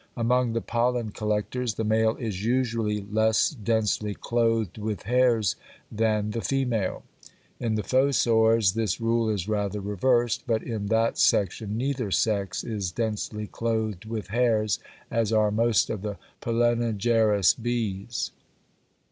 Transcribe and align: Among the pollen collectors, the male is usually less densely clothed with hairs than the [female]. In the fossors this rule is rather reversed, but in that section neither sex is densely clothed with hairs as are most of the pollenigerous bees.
Among 0.17 0.53
the 0.53 0.61
pollen 0.61 1.11
collectors, 1.11 1.75
the 1.75 1.83
male 1.83 2.15
is 2.15 2.43
usually 2.43 3.01
less 3.11 3.51
densely 3.51 4.15
clothed 4.15 4.79
with 4.79 5.03
hairs 5.03 5.55
than 5.91 6.31
the 6.31 6.41
[female]. 6.41 7.03
In 7.59 7.75
the 7.75 7.83
fossors 7.83 8.73
this 8.73 8.99
rule 8.99 9.29
is 9.29 9.47
rather 9.47 9.79
reversed, 9.79 10.45
but 10.47 10.63
in 10.63 10.87
that 10.87 11.19
section 11.19 11.77
neither 11.77 12.09
sex 12.09 12.63
is 12.63 12.91
densely 12.91 13.45
clothed 13.45 14.05
with 14.05 14.29
hairs 14.29 14.79
as 15.11 15.31
are 15.31 15.51
most 15.51 15.91
of 15.91 16.01
the 16.01 16.17
pollenigerous 16.41 17.53
bees. 17.53 18.31